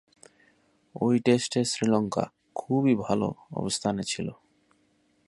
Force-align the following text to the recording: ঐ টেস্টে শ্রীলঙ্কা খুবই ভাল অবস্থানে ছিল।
ঐ 0.95 1.05
টেস্টে 1.25 1.61
শ্রীলঙ্কা 1.65 2.23
খুবই 2.55 2.93
ভাল 2.95 3.21
অবস্থানে 3.51 4.03
ছিল। 4.03 4.27